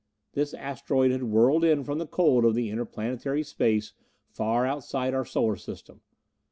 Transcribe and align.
This 0.33 0.55
asteroid 0.55 1.11
had 1.11 1.25
whirled 1.25 1.63
in 1.63 1.83
from 1.83 1.99
the 1.99 2.07
cold 2.07 2.43
of 2.43 2.55
the 2.55 2.71
interplanetary 2.71 3.43
space 3.43 3.93
far 4.31 4.65
outside 4.65 5.13
our 5.13 5.25
Solar 5.25 5.57
System. 5.57 6.01